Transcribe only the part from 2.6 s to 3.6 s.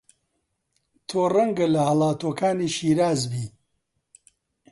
شیراز بی